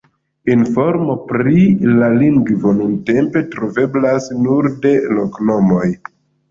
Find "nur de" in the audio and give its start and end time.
4.43-4.97